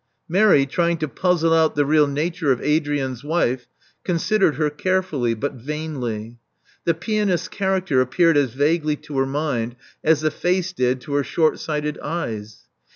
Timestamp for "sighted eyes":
11.59-12.67